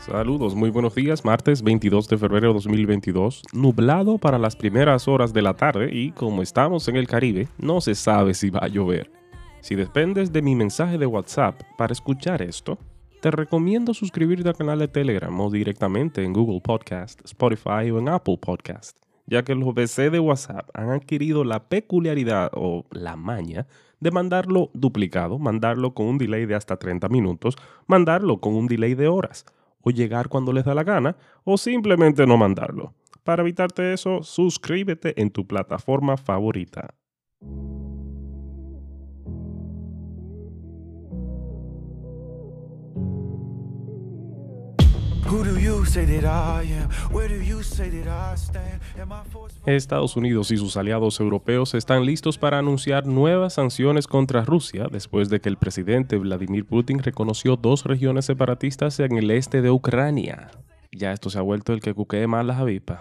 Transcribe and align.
Saludos, 0.00 0.54
muy 0.54 0.70
buenos 0.70 0.94
días. 0.94 1.26
Martes 1.26 1.62
22 1.62 2.08
de 2.08 2.16
febrero 2.16 2.48
de 2.48 2.54
2022. 2.54 3.42
Nublado 3.52 4.16
para 4.16 4.38
las 4.38 4.56
primeras 4.56 5.06
horas 5.06 5.34
de 5.34 5.42
la 5.42 5.52
tarde 5.52 5.90
y 5.92 6.12
como 6.12 6.40
estamos 6.40 6.88
en 6.88 6.96
el 6.96 7.06
Caribe, 7.06 7.48
no 7.58 7.82
se 7.82 7.94
sabe 7.94 8.32
si 8.32 8.48
va 8.48 8.60
a 8.62 8.68
llover. 8.68 9.12
Si 9.60 9.74
dependes 9.74 10.32
de 10.32 10.40
mi 10.40 10.56
mensaje 10.56 10.96
de 10.96 11.04
WhatsApp 11.04 11.60
para 11.76 11.92
escuchar 11.92 12.40
esto, 12.40 12.78
te 13.20 13.30
recomiendo 13.30 13.92
suscribirte 13.92 14.48
al 14.48 14.56
canal 14.56 14.78
de 14.78 14.88
Telegram 14.88 15.38
o 15.38 15.50
directamente 15.50 16.24
en 16.24 16.32
Google 16.32 16.62
Podcast, 16.62 17.20
Spotify 17.26 17.90
o 17.92 17.98
en 17.98 18.08
Apple 18.08 18.38
Podcast, 18.40 18.96
ya 19.26 19.44
que 19.44 19.54
los 19.54 19.74
BC 19.74 20.08
de 20.10 20.18
WhatsApp 20.18 20.70
han 20.72 20.88
adquirido 20.88 21.44
la 21.44 21.68
peculiaridad 21.68 22.50
o 22.54 22.86
la 22.90 23.16
maña 23.16 23.66
de 24.00 24.10
mandarlo 24.10 24.70
duplicado, 24.72 25.38
mandarlo 25.38 25.92
con 25.92 26.06
un 26.06 26.16
delay 26.16 26.46
de 26.46 26.54
hasta 26.54 26.78
30 26.78 27.10
minutos, 27.10 27.56
mandarlo 27.86 28.40
con 28.40 28.54
un 28.54 28.66
delay 28.66 28.94
de 28.94 29.08
horas 29.08 29.44
o 29.82 29.90
llegar 29.90 30.28
cuando 30.28 30.52
les 30.52 30.64
da 30.64 30.74
la 30.74 30.84
gana, 30.84 31.16
o 31.44 31.56
simplemente 31.56 32.26
no 32.26 32.36
mandarlo. 32.36 32.94
Para 33.24 33.42
evitarte 33.42 33.92
eso, 33.92 34.22
suscríbete 34.22 35.20
en 35.20 35.30
tu 35.30 35.46
plataforma 35.46 36.16
favorita. 36.16 36.94
Estados 49.64 50.16
Unidos 50.16 50.50
y 50.50 50.56
sus 50.56 50.76
aliados 50.76 51.20
europeos 51.20 51.74
están 51.74 52.04
listos 52.04 52.36
para 52.36 52.58
anunciar 52.58 53.06
nuevas 53.06 53.54
sanciones 53.54 54.08
contra 54.08 54.44
Rusia 54.44 54.88
después 54.90 55.28
de 55.28 55.40
que 55.40 55.48
el 55.48 55.56
presidente 55.56 56.16
Vladimir 56.16 56.64
Putin 56.64 56.98
reconoció 56.98 57.54
dos 57.54 57.84
regiones 57.84 58.24
separatistas 58.24 58.98
en 58.98 59.18
el 59.18 59.30
este 59.30 59.62
de 59.62 59.70
Ucrania. 59.70 60.50
Ya 60.90 61.12
esto 61.12 61.30
se 61.30 61.38
ha 61.38 61.42
vuelto 61.42 61.72
el 61.72 61.80
que 61.80 61.94
cuquee 61.94 62.26
más 62.26 62.44
las 62.44 62.58
avispas. 62.58 62.98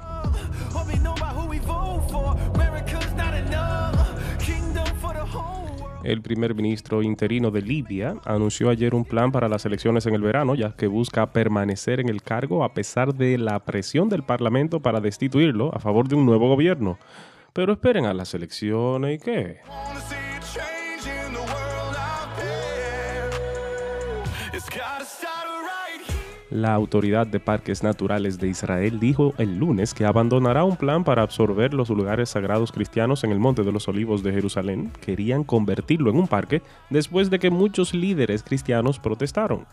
El 6.03 6.21
primer 6.21 6.55
ministro 6.55 7.03
interino 7.03 7.51
de 7.51 7.61
Libia 7.61 8.15
anunció 8.23 8.69
ayer 8.69 8.95
un 8.95 9.03
plan 9.03 9.31
para 9.31 9.49
las 9.49 9.65
elecciones 9.65 10.05
en 10.05 10.15
el 10.15 10.21
verano, 10.21 10.55
ya 10.55 10.71
que 10.71 10.87
busca 10.87 11.33
permanecer 11.33 11.99
en 11.99 12.07
el 12.07 12.21
cargo 12.21 12.63
a 12.63 12.73
pesar 12.73 13.13
de 13.13 13.37
la 13.37 13.59
presión 13.59 14.07
del 14.07 14.23
Parlamento 14.23 14.79
para 14.79 15.01
destituirlo 15.01 15.75
a 15.75 15.79
favor 15.79 16.07
de 16.07 16.15
un 16.15 16.25
nuevo 16.25 16.47
gobierno. 16.47 16.97
Pero 17.51 17.73
esperen 17.73 18.05
a 18.05 18.13
las 18.13 18.33
elecciones 18.33 19.17
y 19.17 19.23
qué. 19.23 19.57
La 26.51 26.73
Autoridad 26.73 27.27
de 27.27 27.39
Parques 27.39 27.83
Naturales 27.83 28.39
de 28.39 28.47
Israel 28.47 28.99
dijo 28.99 29.35
el 29.37 29.59
lunes 29.59 29.93
que 29.93 30.05
abandonará 30.05 30.63
un 30.63 30.77
plan 30.77 31.03
para 31.03 31.21
absorber 31.21 31.75
los 31.75 31.89
lugares 31.89 32.29
sagrados 32.29 32.71
cristianos 32.71 33.23
en 33.23 33.31
el 33.31 33.37
Monte 33.37 33.61
de 33.61 33.71
los 33.71 33.87
Olivos 33.87 34.23
de 34.23 34.33
Jerusalén. 34.33 34.91
Querían 34.99 35.43
convertirlo 35.43 36.09
en 36.09 36.17
un 36.17 36.27
parque 36.27 36.63
después 36.89 37.29
de 37.29 37.37
que 37.37 37.51
muchos 37.51 37.93
líderes 37.93 38.41
cristianos 38.41 38.97
protestaron. 38.97 39.67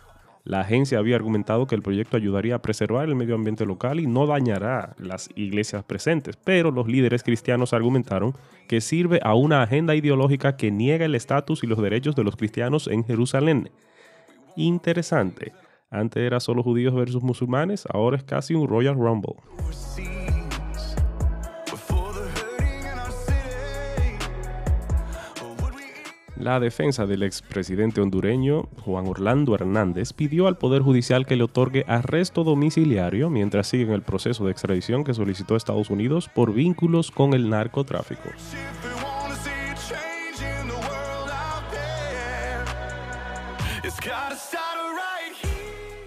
La 0.45 0.61
agencia 0.61 0.99
había 0.99 1.17
argumentado 1.17 1.67
que 1.67 1.75
el 1.75 1.83
proyecto 1.83 2.19
ayudaría 2.19 2.57
a 2.57 2.63
preservar 2.63 3.09
el 3.09 3.17
medio 3.17 3.37
ambiente 3.37 3.65
local 3.65 3.99
y 3.99 4.07
no 4.07 4.27
dañará 4.27 4.95
las 4.99 5.31
iglesias 5.35 5.83
presentes, 5.83 6.37
pero 6.37 6.71
los 6.71 6.87
líderes 6.87 7.23
cristianos 7.23 7.73
argumentaron 7.73 8.35
que 8.69 8.83
sirve 8.83 9.19
a 9.23 9.35
una 9.35 9.63
agenda 9.63 9.95
ideológica 9.95 10.59
que 10.59 10.71
niega 10.71 11.07
el 11.07 11.15
estatus 11.15 11.65
y 11.65 11.67
los 11.67 11.81
derechos 11.81 12.15
de 12.15 12.23
los 12.23 12.37
cristianos 12.37 12.87
en 12.87 13.03
Jerusalén. 13.03 13.71
Interesante. 14.57 15.53
Antes 15.97 16.23
era 16.23 16.41
solo 16.41 16.63
judíos 16.63 16.95
versus 16.95 17.23
musulmanes, 17.23 17.87
ahora 17.91 18.19
es 18.19 18.23
casi 18.23 18.55
un 18.55 18.69
Royal 18.69 18.97
Rumble. 18.97 19.37
La 26.37 26.61
defensa 26.61 27.07
del 27.07 27.23
expresidente 27.23 28.03
hondureño 28.03 28.69
Juan 28.85 29.07
Orlando 29.07 29.55
Hernández 29.55 30.13
pidió 30.13 30.49
al 30.49 30.59
Poder 30.59 30.83
Judicial 30.83 31.25
que 31.25 31.35
le 31.35 31.45
otorgue 31.45 31.87
arresto 31.89 32.45
domiciliario 32.45 33.31
mientras 33.31 33.67
sigue 33.67 33.85
en 33.85 33.93
el 33.93 34.03
proceso 34.03 34.45
de 34.45 34.53
extradición 34.53 35.03
que 35.03 35.15
solicitó 35.15 35.57
Estados 35.57 35.89
Unidos 35.89 36.29
por 36.29 36.53
vínculos 36.53 37.11
con 37.11 37.33
el 37.33 37.49
narcotráfico. 37.49 38.29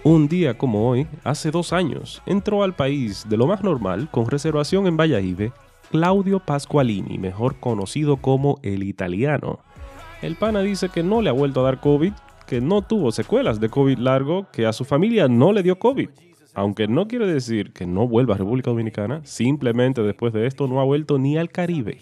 Un 0.02 0.28
día 0.28 0.56
como 0.56 0.88
hoy, 0.88 1.06
hace 1.24 1.50
dos 1.50 1.74
años, 1.74 2.22
entró 2.24 2.62
al 2.62 2.74
país 2.74 3.26
de 3.28 3.36
lo 3.36 3.46
más 3.46 3.62
normal 3.62 4.08
con 4.10 4.30
reservación 4.30 4.86
en 4.86 4.96
Valladolid 4.96 5.50
Claudio 5.90 6.40
Pasqualini, 6.40 7.18
mejor 7.18 7.60
conocido 7.60 8.16
como 8.16 8.58
el 8.62 8.82
italiano. 8.82 9.58
El 10.22 10.36
pana 10.36 10.62
dice 10.62 10.88
que 10.88 11.02
no 11.02 11.20
le 11.20 11.28
ha 11.28 11.34
vuelto 11.34 11.60
a 11.60 11.64
dar 11.64 11.80
COVID, 11.80 12.12
que 12.46 12.62
no 12.62 12.80
tuvo 12.80 13.12
secuelas 13.12 13.60
de 13.60 13.68
COVID 13.68 13.98
largo, 13.98 14.46
que 14.52 14.64
a 14.64 14.72
su 14.72 14.86
familia 14.86 15.28
no 15.28 15.52
le 15.52 15.62
dio 15.62 15.78
COVID. 15.78 16.08
Aunque 16.54 16.88
no 16.88 17.06
quiere 17.06 17.26
decir 17.26 17.74
que 17.74 17.86
no 17.86 18.08
vuelva 18.08 18.36
a 18.36 18.38
República 18.38 18.70
Dominicana, 18.70 19.20
simplemente 19.24 20.02
después 20.02 20.32
de 20.32 20.46
esto 20.46 20.66
no 20.66 20.80
ha 20.80 20.84
vuelto 20.84 21.18
ni 21.18 21.36
al 21.36 21.50
Caribe. 21.50 21.98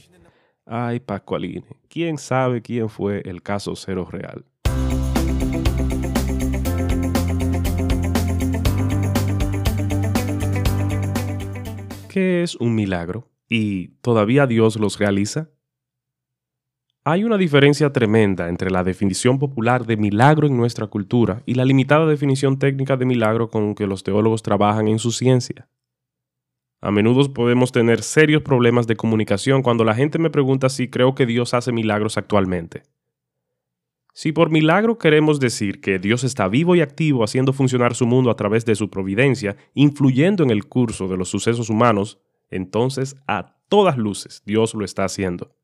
Ay, 0.67 1.01
Pasqualini, 1.01 1.65
¿quién 1.89 2.17
sabe 2.17 2.63
quién 2.63 2.89
fue 2.89 3.23
el 3.25 3.43
caso 3.43 3.75
cero 3.75 4.07
real? 4.09 4.45
¿Qué 12.09 12.43
es 12.43 12.57
un 12.57 12.75
milagro? 12.75 13.29
¿Y 13.49 13.89
todavía 14.01 14.47
Dios 14.47 14.77
los 14.77 14.99
realiza? 14.99 15.51
Hay 17.05 17.25
una 17.25 17.37
diferencia 17.37 17.93
tremenda 17.93 18.49
entre 18.49 18.71
la 18.71 18.83
definición 18.83 19.39
popular 19.39 19.87
de 19.87 19.97
milagro 19.97 20.47
en 20.47 20.57
nuestra 20.57 20.87
cultura 20.87 21.43
y 21.47 21.55
la 21.55 21.65
limitada 21.65 22.07
definición 22.07 22.59
técnica 22.59 22.97
de 22.97 23.07
milagro 23.07 23.49
con 23.51 23.75
que 23.75 23.87
los 23.87 24.03
teólogos 24.03 24.43
trabajan 24.43 24.89
en 24.89 24.99
su 24.99 25.13
ciencia. 25.13 25.69
A 26.81 26.91
menudo 26.91 27.33
podemos 27.33 27.73
tener 27.73 28.03
serios 28.03 28.43
problemas 28.43 28.87
de 28.87 28.97
comunicación 28.97 29.63
cuando 29.63 29.85
la 29.85 29.95
gente 29.95 30.19
me 30.19 30.31
pregunta 30.31 30.69
si 30.69 30.89
creo 30.89 31.15
que 31.15 31.27
Dios 31.27 31.55
hace 31.55 31.73
milagros 31.73 32.17
actualmente. 32.17 32.83
Si 34.19 34.33
por 34.33 34.51
milagro 34.51 34.99
queremos 34.99 35.39
decir 35.39 35.81
que 35.81 36.01
Dios 36.01 36.25
está 36.25 36.49
vivo 36.49 36.75
y 36.75 36.81
activo 36.81 37.23
haciendo 37.23 37.53
funcionar 37.53 37.95
su 37.95 38.05
mundo 38.05 38.33
a 38.33 38.35
través 38.35 38.65
de 38.65 38.75
su 38.75 38.91
providencia, 38.91 39.57
influyendo 39.75 40.43
en 40.43 40.51
el 40.51 40.67
curso 40.67 41.07
de 41.07 41.17
los 41.17 41.29
sucesos 41.29 41.71
humanos, 41.71 42.19
entonces 42.51 43.15
a 43.29 43.55
todas 43.69 43.97
luces 43.97 44.43
Dios 44.45 44.75
lo 44.75 44.85
está 44.85 45.05
haciendo. 45.05 45.55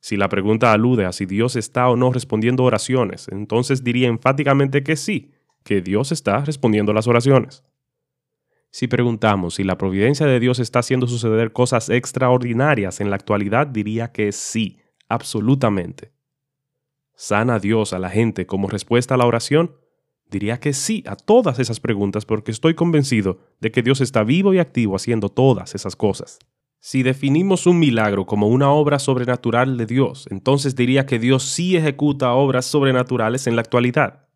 Si 0.00 0.18
la 0.18 0.28
pregunta 0.28 0.70
alude 0.74 1.06
a 1.06 1.12
si 1.12 1.24
Dios 1.24 1.56
está 1.56 1.88
o 1.88 1.96
no 1.96 2.12
respondiendo 2.12 2.62
oraciones, 2.62 3.26
entonces 3.28 3.82
diría 3.82 4.08
enfáticamente 4.08 4.82
que 4.82 4.96
sí, 4.96 5.32
que 5.64 5.80
Dios 5.80 6.12
está 6.12 6.44
respondiendo 6.44 6.92
las 6.92 7.06
oraciones. 7.06 7.64
Si 8.70 8.86
preguntamos 8.86 9.54
si 9.54 9.64
la 9.64 9.78
providencia 9.78 10.26
de 10.26 10.40
Dios 10.40 10.58
está 10.58 10.80
haciendo 10.80 11.06
suceder 11.06 11.54
cosas 11.54 11.88
extraordinarias 11.88 13.00
en 13.00 13.08
la 13.08 13.16
actualidad, 13.16 13.66
diría 13.66 14.12
que 14.12 14.30
sí, 14.32 14.76
absolutamente. 15.08 16.15
¿Sana 17.16 17.58
Dios 17.58 17.94
a 17.94 17.98
la 17.98 18.10
gente 18.10 18.46
como 18.46 18.68
respuesta 18.68 19.14
a 19.14 19.16
la 19.16 19.26
oración? 19.26 19.72
Diría 20.30 20.60
que 20.60 20.74
sí 20.74 21.02
a 21.06 21.16
todas 21.16 21.58
esas 21.58 21.80
preguntas 21.80 22.26
porque 22.26 22.50
estoy 22.50 22.74
convencido 22.74 23.38
de 23.58 23.72
que 23.72 23.82
Dios 23.82 24.02
está 24.02 24.22
vivo 24.22 24.52
y 24.52 24.58
activo 24.58 24.96
haciendo 24.96 25.30
todas 25.30 25.74
esas 25.74 25.96
cosas. 25.96 26.38
Si 26.78 27.02
definimos 27.02 27.66
un 27.66 27.78
milagro 27.78 28.26
como 28.26 28.48
una 28.48 28.70
obra 28.70 28.98
sobrenatural 28.98 29.78
de 29.78 29.86
Dios, 29.86 30.26
entonces 30.30 30.76
diría 30.76 31.06
que 31.06 31.18
Dios 31.18 31.42
sí 31.44 31.74
ejecuta 31.76 32.34
obras 32.34 32.66
sobrenaturales 32.66 33.46
en 33.46 33.56
la 33.56 33.62
actualidad. 33.62 34.28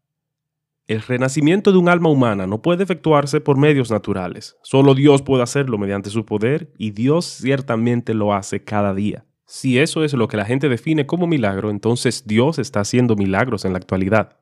El 0.87 1.03
renacimiento 1.03 1.73
de 1.73 1.79
un 1.79 1.89
alma 1.89 2.09
humana 2.09 2.47
no 2.47 2.63
puede 2.63 2.83
efectuarse 2.83 3.43
por 3.43 3.59
medios 3.59 3.91
naturales. 3.91 4.57
Solo 4.63 4.95
Dios 4.95 5.21
puede 5.23 5.43
hacerlo 5.43 5.77
mediante 5.77 6.09
su 6.11 6.25
poder 6.25 6.73
y 6.79 6.93
Dios 6.93 7.27
ciertamente 7.27 8.15
lo 8.15 8.33
hace 8.33 8.65
cada 8.65 8.95
día. 8.95 9.27
Si 9.53 9.81
eso 9.81 10.05
es 10.05 10.15
lo 10.15 10.29
que 10.29 10.37
la 10.37 10.45
gente 10.45 10.69
define 10.69 11.07
como 11.07 11.27
milagro, 11.27 11.71
entonces 11.71 12.23
Dios 12.25 12.61
está 12.61 12.79
haciendo 12.79 13.17
milagros 13.17 13.65
en 13.65 13.73
la 13.73 13.79
actualidad. 13.79 14.37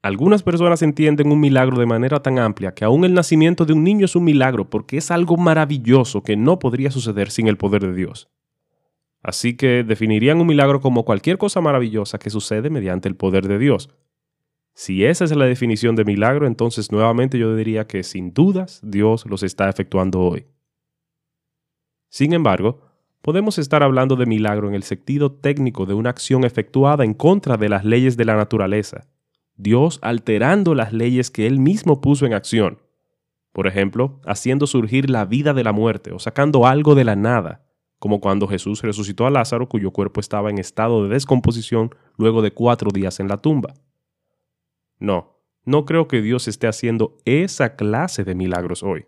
Algunas 0.00 0.42
personas 0.42 0.80
entienden 0.80 1.30
un 1.30 1.38
milagro 1.38 1.78
de 1.78 1.84
manera 1.84 2.22
tan 2.22 2.38
amplia 2.38 2.72
que 2.72 2.86
aún 2.86 3.04
el 3.04 3.12
nacimiento 3.12 3.66
de 3.66 3.74
un 3.74 3.84
niño 3.84 4.06
es 4.06 4.16
un 4.16 4.24
milagro 4.24 4.70
porque 4.70 4.96
es 4.96 5.10
algo 5.10 5.36
maravilloso 5.36 6.22
que 6.22 6.34
no 6.34 6.58
podría 6.58 6.90
suceder 6.90 7.30
sin 7.30 7.46
el 7.46 7.58
poder 7.58 7.82
de 7.82 7.92
Dios. 7.92 8.30
Así 9.22 9.54
que 9.54 9.84
definirían 9.84 10.40
un 10.40 10.46
milagro 10.46 10.80
como 10.80 11.04
cualquier 11.04 11.36
cosa 11.36 11.60
maravillosa 11.60 12.18
que 12.18 12.30
sucede 12.30 12.70
mediante 12.70 13.10
el 13.10 13.16
poder 13.16 13.46
de 13.46 13.58
Dios. 13.58 13.90
Si 14.72 15.04
esa 15.04 15.24
es 15.24 15.36
la 15.36 15.44
definición 15.44 15.94
de 15.94 16.06
milagro, 16.06 16.46
entonces 16.46 16.90
nuevamente 16.90 17.38
yo 17.38 17.54
diría 17.54 17.86
que 17.86 18.02
sin 18.02 18.32
dudas 18.32 18.80
Dios 18.82 19.26
los 19.26 19.42
está 19.42 19.68
efectuando 19.68 20.20
hoy. 20.20 20.46
Sin 22.08 22.32
embargo, 22.32 22.91
podemos 23.22 23.58
estar 23.58 23.82
hablando 23.82 24.16
de 24.16 24.26
milagro 24.26 24.68
en 24.68 24.74
el 24.74 24.82
sentido 24.82 25.32
técnico 25.32 25.86
de 25.86 25.94
una 25.94 26.10
acción 26.10 26.44
efectuada 26.44 27.04
en 27.04 27.14
contra 27.14 27.56
de 27.56 27.68
las 27.68 27.84
leyes 27.84 28.16
de 28.16 28.24
la 28.24 28.36
naturaleza, 28.36 29.08
Dios 29.56 29.98
alterando 30.02 30.74
las 30.74 30.92
leyes 30.92 31.30
que 31.30 31.46
Él 31.46 31.58
mismo 31.58 32.00
puso 32.00 32.26
en 32.26 32.34
acción, 32.34 32.78
Por 33.52 33.66
ejemplo, 33.66 34.18
haciendo 34.24 34.66
surgir 34.66 35.10
la 35.10 35.26
vida 35.26 35.52
de 35.52 35.62
la 35.62 35.72
muerte 35.72 36.10
o 36.12 36.18
sacando 36.18 36.66
algo 36.66 36.94
de 36.94 37.04
la 37.04 37.16
nada, 37.16 37.66
como 37.98 38.18
cuando 38.18 38.48
Jesús 38.48 38.80
resucitó 38.80 39.26
a 39.26 39.30
Lázaro 39.30 39.68
cuyo 39.68 39.90
cuerpo 39.90 40.20
estaba 40.20 40.48
en 40.48 40.58
estado 40.58 41.04
de 41.04 41.10
descomposición 41.10 41.94
luego 42.16 42.40
de 42.40 42.52
cuatro 42.52 42.90
días 42.90 43.20
en 43.20 43.28
la 43.28 43.36
tumba. 43.36 43.74
No, 44.98 45.38
no 45.64 45.84
creo 45.84 46.08
que 46.08 46.22
Dios 46.22 46.48
esté 46.48 46.66
haciendo 46.66 47.18
esa 47.26 47.76
clase 47.76 48.24
de 48.24 48.34
milagros 48.34 48.82
hoy. 48.82 49.04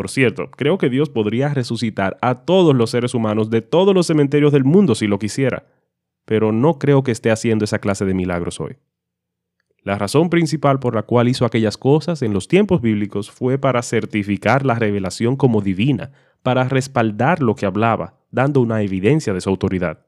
Por 0.00 0.08
cierto, 0.08 0.50
creo 0.50 0.78
que 0.78 0.88
Dios 0.88 1.10
podría 1.10 1.50
resucitar 1.50 2.16
a 2.22 2.46
todos 2.46 2.74
los 2.74 2.88
seres 2.88 3.12
humanos 3.12 3.50
de 3.50 3.60
todos 3.60 3.94
los 3.94 4.06
cementerios 4.06 4.50
del 4.50 4.64
mundo 4.64 4.94
si 4.94 5.06
lo 5.06 5.18
quisiera, 5.18 5.66
pero 6.24 6.52
no 6.52 6.78
creo 6.78 7.02
que 7.02 7.12
esté 7.12 7.30
haciendo 7.30 7.66
esa 7.66 7.80
clase 7.80 8.06
de 8.06 8.14
milagros 8.14 8.60
hoy. 8.60 8.78
La 9.82 9.98
razón 9.98 10.30
principal 10.30 10.80
por 10.80 10.94
la 10.94 11.02
cual 11.02 11.28
hizo 11.28 11.44
aquellas 11.44 11.76
cosas 11.76 12.22
en 12.22 12.32
los 12.32 12.48
tiempos 12.48 12.80
bíblicos 12.80 13.30
fue 13.30 13.58
para 13.58 13.82
certificar 13.82 14.64
la 14.64 14.74
revelación 14.74 15.36
como 15.36 15.60
divina, 15.60 16.12
para 16.42 16.64
respaldar 16.64 17.42
lo 17.42 17.54
que 17.54 17.66
hablaba, 17.66 18.14
dando 18.30 18.62
una 18.62 18.80
evidencia 18.80 19.34
de 19.34 19.42
su 19.42 19.50
autoridad. 19.50 20.06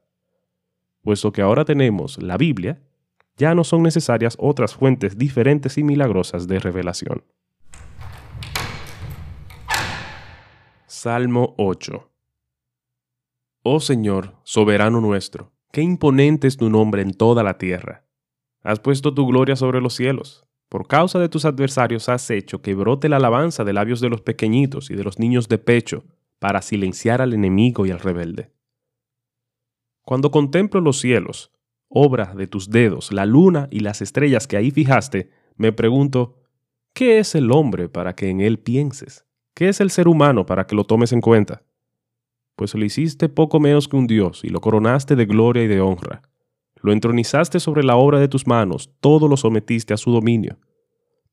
Puesto 1.03 1.31
que 1.31 1.43
ahora 1.43 1.65
tenemos 1.65 2.19
la 2.19 2.37
Biblia, 2.37 2.81
ya 3.37 3.53
no 3.53 3.63
son 3.63 3.83
necesarias 3.83 4.37
otras 4.39 4.73
fuentes 4.73 5.19
diferentes 5.19 5.77
y 5.77 5.83
milagrosas 5.83 6.47
de 6.47 6.57
revelación. 6.57 7.21
Salmo 11.03 11.53
8 11.57 12.09
Oh 13.63 13.81
Señor, 13.81 14.37
soberano 14.45 15.01
nuestro, 15.01 15.51
qué 15.73 15.81
imponente 15.81 16.47
es 16.47 16.55
tu 16.55 16.69
nombre 16.69 17.01
en 17.01 17.11
toda 17.11 17.43
la 17.43 17.57
tierra. 17.57 18.05
Has 18.61 18.79
puesto 18.79 19.13
tu 19.13 19.27
gloria 19.27 19.57
sobre 19.57 19.81
los 19.81 19.95
cielos. 19.95 20.45
Por 20.69 20.87
causa 20.87 21.19
de 21.19 21.27
tus 21.27 21.43
adversarios 21.43 22.07
has 22.07 22.29
hecho 22.29 22.61
que 22.61 22.73
brote 22.73 23.09
la 23.09 23.17
alabanza 23.17 23.65
de 23.65 23.73
labios 23.73 23.99
de 23.99 24.07
los 24.07 24.21
pequeñitos 24.21 24.91
y 24.91 24.95
de 24.95 25.03
los 25.03 25.19
niños 25.19 25.49
de 25.49 25.57
pecho, 25.57 26.05
para 26.39 26.61
silenciar 26.61 27.21
al 27.21 27.33
enemigo 27.33 27.85
y 27.85 27.91
al 27.91 27.99
rebelde. 27.99 28.53
Cuando 30.03 30.31
contemplo 30.31 30.79
los 30.79 31.01
cielos, 31.01 31.51
obra 31.89 32.33
de 32.33 32.47
tus 32.47 32.69
dedos, 32.69 33.11
la 33.11 33.25
luna 33.25 33.67
y 33.71 33.81
las 33.81 34.01
estrellas 34.01 34.47
que 34.47 34.55
ahí 34.55 34.71
fijaste, 34.71 35.31
me 35.57 35.73
pregunto, 35.73 36.37
¿qué 36.93 37.19
es 37.19 37.35
el 37.35 37.51
hombre 37.51 37.89
para 37.89 38.15
que 38.15 38.29
en 38.29 38.39
él 38.39 38.57
pienses? 38.57 39.25
¿Qué 39.55 39.69
es 39.69 39.79
el 39.81 39.91
ser 39.91 40.07
humano 40.07 40.45
para 40.45 40.65
que 40.65 40.75
lo 40.75 40.83
tomes 40.83 41.13
en 41.13 41.21
cuenta? 41.21 41.61
Pues 42.55 42.73
lo 42.73 42.83
hiciste 42.83 43.29
poco 43.29 43.59
menos 43.59 43.87
que 43.87 43.95
un 43.95 44.07
dios 44.07 44.43
y 44.43 44.49
lo 44.49 44.61
coronaste 44.61 45.15
de 45.15 45.25
gloria 45.25 45.63
y 45.63 45.67
de 45.67 45.79
honra. 45.79 46.23
Lo 46.81 46.91
entronizaste 46.91 47.59
sobre 47.59 47.83
la 47.83 47.95
obra 47.95 48.19
de 48.19 48.27
tus 48.27 48.47
manos, 48.47 48.91
todo 48.99 49.27
lo 49.27 49.37
sometiste 49.37 49.93
a 49.93 49.97
su 49.97 50.11
dominio. 50.11 50.57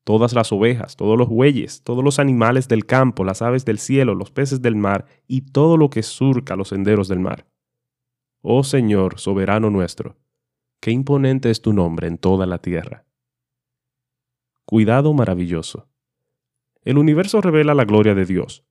Todas 0.03 0.33
las 0.33 0.51
ovejas, 0.51 0.95
todos 0.95 1.17
los 1.17 1.29
bueyes, 1.29 1.83
todos 1.83 2.03
los 2.03 2.19
animales 2.19 2.67
del 2.67 2.85
campo, 2.85 3.23
las 3.23 3.41
aves 3.41 3.65
del 3.65 3.77
cielo, 3.77 4.15
los 4.15 4.31
peces 4.31 4.61
del 4.61 4.75
mar 4.75 5.05
y 5.27 5.41
todo 5.41 5.77
lo 5.77 5.89
que 5.89 6.03
surca 6.03 6.55
los 6.55 6.69
senderos 6.69 7.07
del 7.07 7.19
mar. 7.19 7.47
Oh 8.41 8.63
Señor, 8.63 9.19
soberano 9.19 9.69
nuestro, 9.69 10.17
qué 10.79 10.91
imponente 10.91 11.51
es 11.51 11.61
tu 11.61 11.73
nombre 11.73 12.07
en 12.07 12.17
toda 12.17 12.45
la 12.47 12.59
tierra. 12.59 13.05
Cuidado 14.65 15.13
maravilloso. 15.13 15.90
El 16.83 16.97
universo 16.97 17.41
revela 17.41 17.73
la 17.73 17.85
gloria 17.85 18.15
de 18.15 18.25
Dios. 18.25 18.65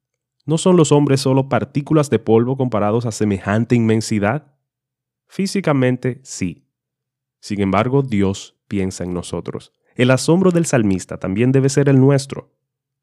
¿No 0.45 0.59
son 0.59 0.77
los 0.77 0.91
hombres 0.91 1.21
solo 1.21 1.49
partículas 1.49 2.11
de 2.11 2.19
polvo 2.19 2.57
comparados 2.57 3.07
a 3.07 3.13
semejante 3.13 3.77
inmensidad? 3.77 4.57
Físicamente, 5.29 6.21
sí. 6.25 6.67
Sin 7.41 7.61
embargo, 7.61 8.03
Dios 8.03 8.59
piensa 8.67 9.05
en 9.05 9.15
nosotros. 9.15 9.73
El 9.95 10.11
asombro 10.11 10.51
del 10.51 10.67
salmista 10.67 11.19
también 11.19 11.53
debe 11.53 11.69
ser 11.69 11.89
el 11.89 12.01
nuestro. 12.01 12.53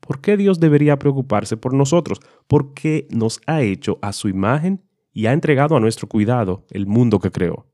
¿Por 0.02 0.20
qué 0.20 0.36
Dios 0.36 0.60
debería 0.60 1.00
preocuparse 1.00 1.58
por 1.58 1.74
nosotros? 1.74 2.20
Porque 2.48 3.08
nos 3.12 3.40
ha 3.46 3.62
hecho 3.62 4.00
a 4.02 4.14
su 4.14 4.28
imagen 4.28 4.84
y 5.12 5.28
ha 5.28 5.34
entregado 5.34 5.76
a 5.76 5.80
nuestro 5.80 6.08
cuidado 6.08 6.66
el 6.70 6.86
mundo 6.86 7.20
que 7.20 7.32
creó. 7.32 7.68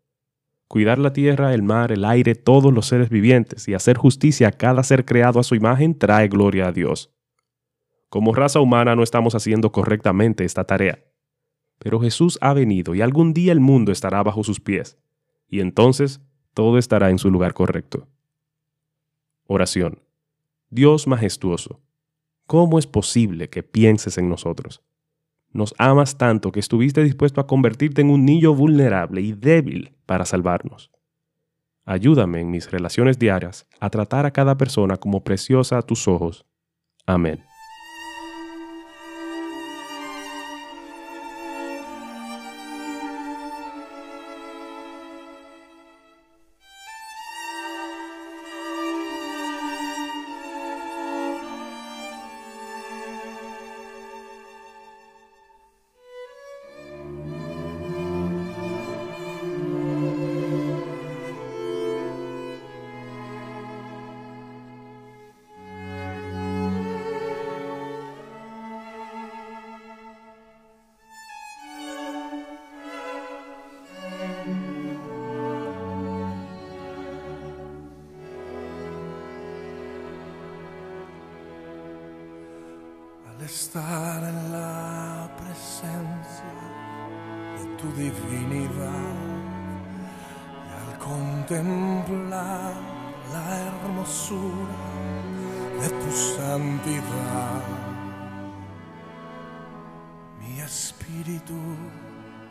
Cuidar 0.68 0.98
la 0.98 1.14
tierra, 1.14 1.54
el 1.54 1.62
mar, 1.62 1.92
el 1.92 2.06
aire, 2.06 2.36
todos 2.36 2.74
los 2.74 2.88
seres 2.88 3.10
vivientes 3.10 3.68
y 3.68 3.74
hacer 3.74 3.98
justicia 3.98 4.48
a 4.48 4.52
cada 4.52 4.84
ser 4.84 5.06
creado 5.06 5.40
a 5.40 5.44
su 5.44 5.56
imagen 5.56 5.98
trae 5.98 6.28
gloria 6.28 6.68
a 6.68 6.72
Dios. 6.72 7.13
Como 8.14 8.36
raza 8.36 8.60
humana 8.60 8.96
no 8.96 9.02
estamos 9.02 9.34
haciendo 9.34 9.72
correctamente 9.72 10.46
esta 10.46 10.66
tarea. 10.66 11.04
Pero 11.80 12.00
Jesús 12.00 12.38
ha 12.42 12.54
venido 12.54 12.94
y 12.94 13.02
algún 13.02 13.34
día 13.34 13.52
el 13.52 13.60
mundo 13.60 13.92
estará 13.92 14.22
bajo 14.22 14.44
sus 14.44 14.60
pies, 14.60 15.00
y 15.48 15.62
entonces 15.62 16.22
todo 16.54 16.78
estará 16.78 17.10
en 17.10 17.18
su 17.18 17.32
lugar 17.32 17.56
correcto. 17.56 18.08
Oración. 19.48 20.04
Dios 20.70 21.08
majestuoso, 21.08 21.82
¿cómo 22.46 22.78
es 22.78 22.86
posible 22.86 23.50
que 23.50 23.64
pienses 23.64 24.20
en 24.20 24.30
nosotros? 24.30 24.84
Nos 25.52 25.74
amas 25.80 26.16
tanto 26.16 26.52
que 26.52 26.60
estuviste 26.60 27.04
dispuesto 27.04 27.42
a 27.42 27.48
convertirte 27.48 28.02
en 28.02 28.12
un 28.12 28.26
niño 28.26 28.54
vulnerable 28.54 29.22
y 29.22 29.32
débil 29.34 29.96
para 30.06 30.26
salvarnos. 30.26 30.92
Ayúdame 31.84 32.42
en 32.42 32.52
mis 32.52 32.70
relaciones 32.70 33.18
diarias 33.18 33.66
a 33.80 33.90
tratar 33.90 34.28
a 34.28 34.32
cada 34.32 34.56
persona 34.56 34.98
como 34.98 35.24
preciosa 35.24 35.80
a 35.80 35.82
tus 35.82 36.08
ojos. 36.08 36.46
Amén. 37.08 37.44
Estar 83.54 84.24
en 84.24 84.52
la 84.52 85.30
presencia 85.38 86.56
de 87.56 87.66
tu 87.78 87.88
divinidad 87.94 89.16
y 90.66 90.72
al 90.82 90.98
contemplar 90.98 92.74
la 93.32 93.46
hermosura 93.68 94.82
de 95.82 95.88
tu 96.02 96.12
santidad. 96.36 97.64
Mi 100.40 100.60
espíritu 100.60 101.60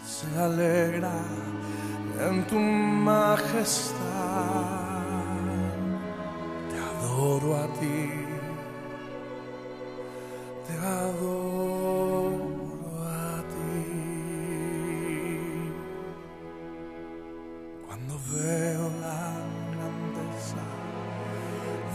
se 0.07 0.29
alegra 0.39 1.19
en 2.29 2.47
tu 2.47 2.59
majestad. 2.61 3.97
Te 6.71 6.79
adoro 6.79 7.57
a 7.57 7.67
ti 7.81 8.32
te 10.73 10.79
adoro 10.79 12.69
a 13.05 13.43
ti. 13.53 13.85
Cuando 17.87 18.15
veo 18.33 18.85
la 19.01 19.25
grandeza 19.73 20.65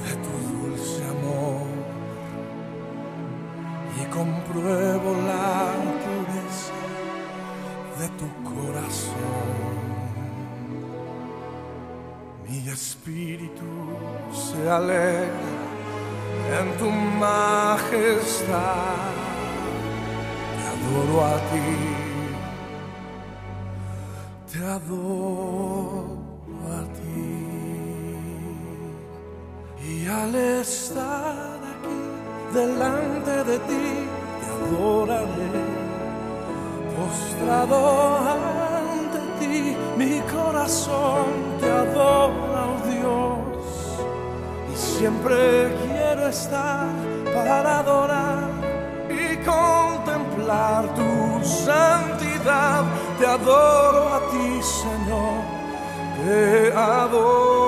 de 0.03 0.11
tu 0.23 0.33
dulce 0.51 1.01
amor 1.15 1.67
y 3.99 4.03
compruebo 4.17 5.09
la 5.31 5.47
pureza 6.03 6.81
de 7.99 8.07
tu 8.19 8.27
corazón, 8.51 9.49
mi 12.47 12.57
espíritu 12.69 13.71
se 14.31 14.69
alegra 14.69 15.46
en 16.59 16.77
tu 16.77 16.89
majestad. 17.19 18.45
Te 20.55 20.63
adoro 20.73 21.25
a 21.25 21.35
ti, 21.51 21.71
te 24.51 24.59
adoro 24.59 26.17
a 26.77 26.79
ti. 26.97 27.35
Y 29.89 30.07
al 30.07 30.35
estar 30.35 31.59
aquí 31.73 32.01
delante 32.53 33.43
de 33.43 33.57
ti, 33.59 33.87
te 34.39 34.47
adoraré, 34.57 35.65
postrado 36.95 37.79
ante 38.17 39.19
ti, 39.39 39.75
mi 39.97 40.19
corazón 40.21 41.25
te 41.59 41.69
adora, 41.69 42.61
oh 42.73 42.79
Dios, 42.89 43.47
y 44.73 44.75
siempre 44.75 45.37
estar 46.29 46.87
para 47.33 47.79
adorar 47.79 48.49
y 49.09 49.37
contemplar 49.37 50.93
tu 50.95 51.43
santidad. 51.43 52.83
Te 53.19 53.25
adoro 53.25 54.13
a 54.13 54.19
ti, 54.31 54.61
Señor, 54.61 55.41
te 56.23 56.73
adoro 56.73 57.66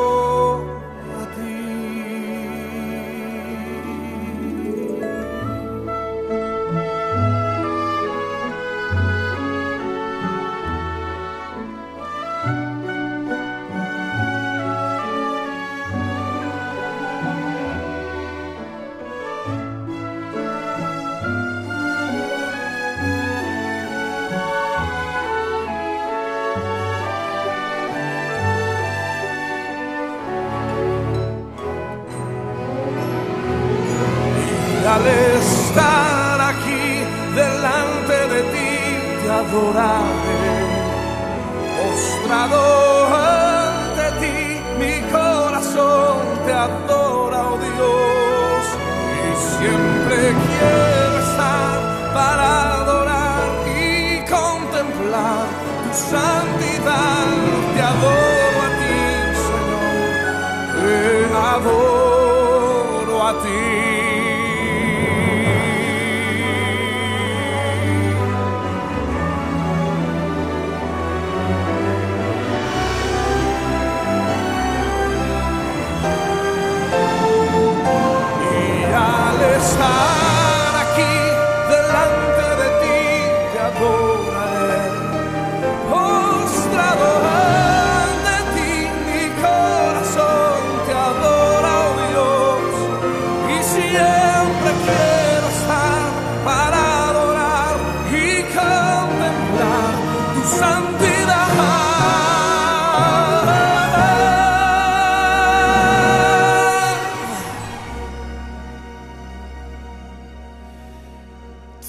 al 35.00 35.08
estar 35.08 36.42
aquí 36.42 37.04
delante 37.36 38.18
de 38.34 38.42
ti 38.54 38.74
te 39.22 39.30
adoraré. 39.30 40.48
Postrado 41.78 42.62
ante 43.16 44.06
ti, 44.22 44.40
mi 44.82 44.96
corazón 45.12 46.18
te 46.46 46.54
adora, 46.54 47.40
oh 47.52 47.58
Dios. 47.68 48.64
Y 49.24 49.30
siempre 49.56 50.18
quiero 50.46 51.18
estar 51.28 51.78
para 52.14 52.48
adorar 52.82 53.48
y 53.68 54.20
contemplar 54.30 55.46
tu 55.84 55.92
santidad. 56.12 57.29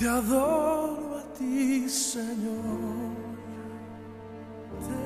Te 0.01 0.09
adoro 0.09 1.19
a 1.19 1.23
ti, 1.37 1.87
Señor. 1.87 3.13
Te 4.87 4.97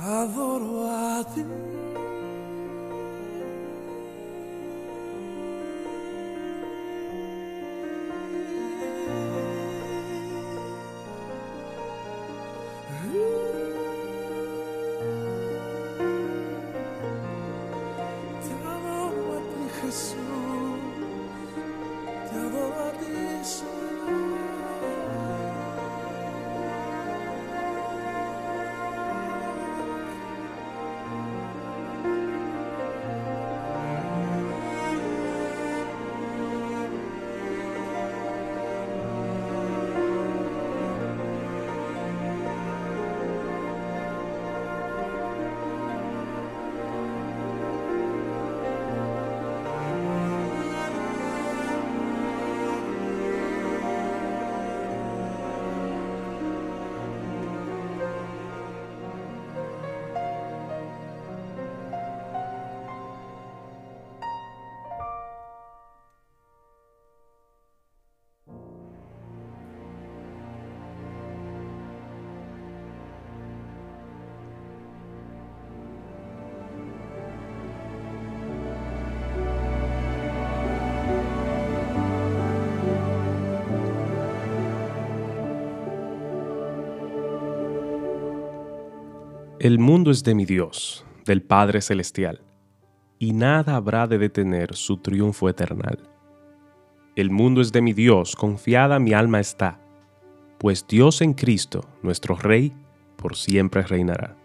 adoro 0.00 0.88
a 0.88 1.22
ti. 1.34 1.71
El 89.62 89.78
mundo 89.78 90.10
es 90.10 90.24
de 90.24 90.34
mi 90.34 90.44
Dios, 90.44 91.04
del 91.24 91.40
Padre 91.40 91.82
Celestial, 91.82 92.40
y 93.20 93.32
nada 93.32 93.76
habrá 93.76 94.08
de 94.08 94.18
detener 94.18 94.74
su 94.74 94.96
triunfo 94.96 95.48
eternal. 95.48 96.00
El 97.14 97.30
mundo 97.30 97.60
es 97.60 97.70
de 97.70 97.80
mi 97.80 97.92
Dios, 97.92 98.34
confiada 98.34 98.98
mi 98.98 99.12
alma 99.12 99.38
está, 99.38 99.78
pues 100.58 100.84
Dios 100.88 101.20
en 101.20 101.34
Cristo, 101.34 101.88
nuestro 102.02 102.34
Rey, 102.34 102.72
por 103.14 103.36
siempre 103.36 103.82
reinará. 103.82 104.36